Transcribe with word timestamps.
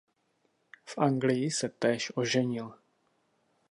V 0.85 0.97
Anglii 0.97 1.51
se 1.51 1.69
též 1.69 2.11
oženil. 2.15 2.73